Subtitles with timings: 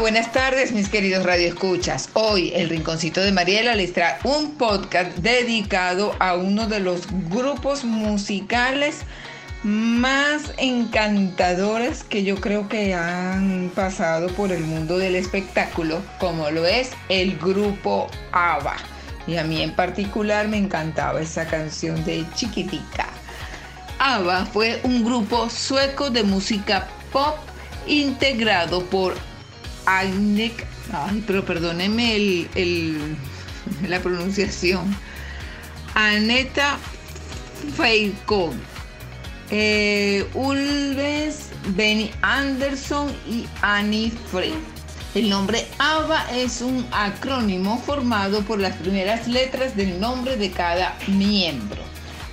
[0.00, 2.10] Buenas tardes mis queridos radioescuchas.
[2.12, 7.82] Hoy el Rinconcito de Mariela les trae un podcast dedicado a uno de los grupos
[7.82, 9.00] musicales
[9.62, 16.66] más encantadores que yo creo que han pasado por el mundo del espectáculo, como lo
[16.66, 18.76] es el grupo ABBA.
[19.26, 23.08] Y a mí en particular me encantaba esa canción de Chiquitica.
[23.98, 27.36] ABBA fue un grupo sueco de música pop
[27.86, 29.14] integrado por
[29.86, 33.16] Agnek, ay, pero perdónenme el,
[33.88, 34.96] la pronunciación,
[35.94, 36.78] Aneta
[37.76, 38.60] Feikon,
[39.50, 44.54] eh, Ulves, Benny Anderson y Annie Frey.
[45.14, 50.94] El nombre ABBA es un acrónimo formado por las primeras letras del nombre de cada
[51.06, 51.85] miembro.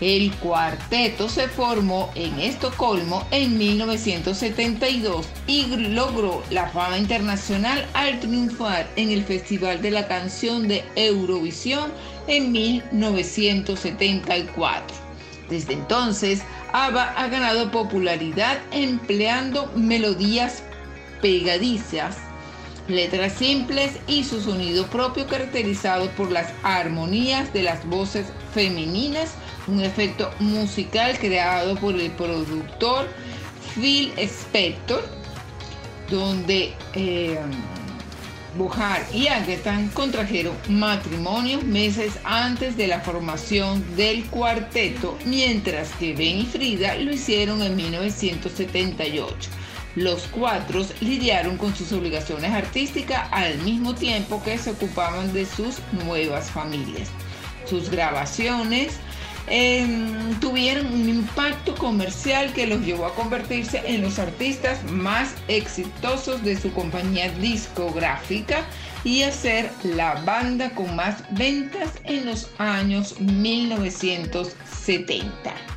[0.00, 8.88] El cuarteto se formó en Estocolmo en 1972 y logró la fama internacional al triunfar
[8.96, 11.92] en el Festival de la Canción de Eurovisión
[12.28, 14.96] en 1974.
[15.50, 16.40] Desde entonces,
[16.72, 20.62] ABBA ha ganado popularidad empleando melodías
[21.20, 22.16] pegadizas
[22.90, 29.34] letras simples y su sonido propio caracterizado por las armonías de las voces femeninas,
[29.70, 33.08] un efecto musical creado por el productor
[33.74, 35.02] Phil Spector,
[36.10, 37.38] donde eh,
[38.56, 46.38] Bojar y Aguetan contrajeron matrimonio meses antes de la formación del cuarteto, mientras que Ben
[46.38, 49.50] y Frida lo hicieron en 1978.
[49.96, 55.78] Los cuatro lidiaron con sus obligaciones artísticas al mismo tiempo que se ocupaban de sus
[55.92, 57.08] nuevas familias.
[57.66, 58.98] Sus grabaciones
[59.46, 66.42] em, tuvieron un impacto comercial que los llevó a convertirse en los artistas más exitosos
[66.42, 68.66] de su compañía discográfica
[69.04, 75.69] y a ser la banda con más ventas en los años 1970.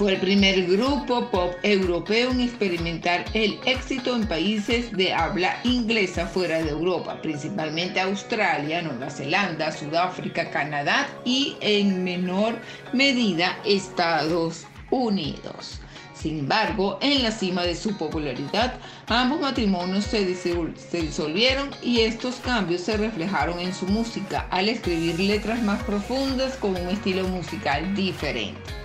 [0.00, 6.26] Fue el primer grupo pop europeo en experimentar el éxito en países de habla inglesa
[6.26, 12.58] fuera de Europa, principalmente Australia, Nueva Zelanda, Sudáfrica, Canadá y en menor
[12.94, 15.80] medida Estados Unidos.
[16.14, 18.72] Sin embargo, en la cima de su popularidad,
[19.06, 25.62] ambos matrimonios se, disolvieron y estos cambios se reflejaron en su música al escribir letras
[25.62, 28.79] más profundas con un estilo musical diferente.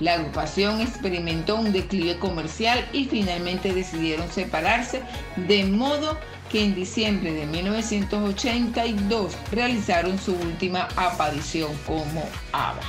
[0.00, 5.02] La agrupación experimentó un declive comercial y finalmente decidieron separarse,
[5.36, 6.18] de modo
[6.50, 12.82] que en diciembre de 1982 realizaron su última aparición como ABBA.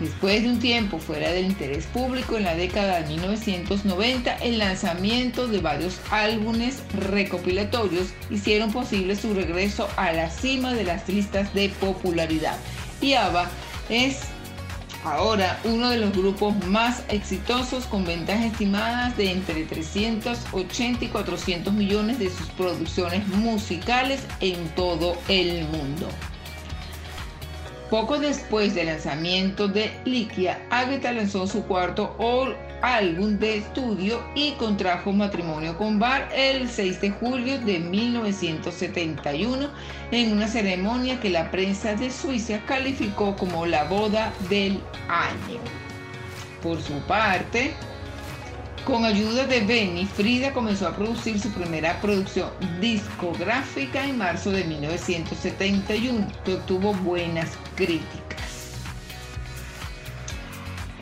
[0.00, 5.46] Después de un tiempo fuera del interés público en la década de 1990, el lanzamiento
[5.46, 11.68] de varios álbumes recopilatorios hicieron posible su regreso a la cima de las listas de
[11.68, 12.56] popularidad.
[13.00, 13.48] Y ABBA
[13.88, 14.33] es
[15.04, 21.72] ahora uno de los grupos más exitosos con ventas estimadas de entre 380 y 400
[21.72, 26.08] millones de sus producciones musicales en todo el mundo.
[27.94, 32.16] Poco después del lanzamiento de Likia, Agatha lanzó su cuarto
[32.82, 39.70] álbum de estudio y contrajo matrimonio con Bar el 6 de julio de 1971
[40.10, 45.60] en una ceremonia que la prensa de Suiza calificó como la boda del año.
[46.64, 47.74] Por su parte,
[48.84, 52.50] con ayuda de Benny, Frida comenzó a producir su primera producción
[52.80, 58.74] discográfica en marzo de 1971, que obtuvo buenas críticas.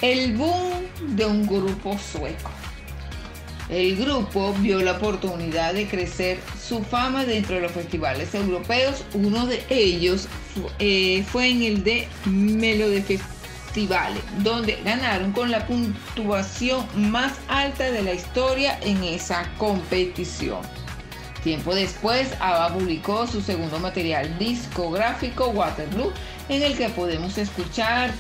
[0.00, 0.84] El boom
[1.16, 2.50] de un grupo sueco.
[3.68, 9.04] El grupo vio la oportunidad de crecer su fama dentro de los festivales europeos.
[9.14, 10.28] Uno de ellos
[10.78, 13.02] eh, fue en el de Melode
[14.38, 20.60] Donde ganaron con la puntuación más alta de la historia en esa competición.
[21.42, 26.12] Tiempo después, ABBA publicó su segundo material discográfico, Waterloo,
[26.50, 28.12] en el que podemos escuchar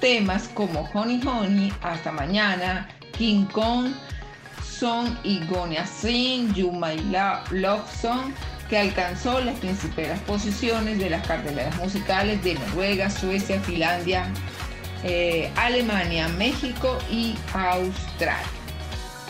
[0.00, 2.88] temas como Honey Honey, Hasta Mañana,
[3.18, 3.92] King Kong,
[4.62, 6.96] Song y Gonia Sing, You My
[7.50, 8.32] Love Song,
[8.68, 14.32] que alcanzó las principales posiciones de las carteleras musicales de Noruega, Suecia, Finlandia,
[15.04, 18.64] eh, Alemania, México y Australia.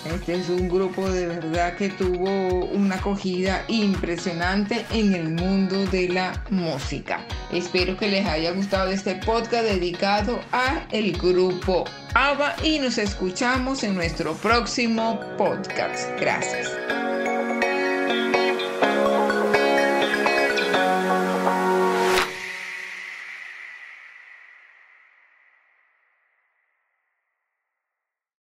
[0.05, 6.11] Este es un grupo de verdad que tuvo una acogida impresionante en el mundo de
[6.11, 7.21] la música.
[7.51, 11.85] Espero que les haya gustado este podcast dedicado a el grupo
[12.15, 16.11] ABBA y nos escuchamos en nuestro próximo podcast.
[16.21, 16.84] Gracias.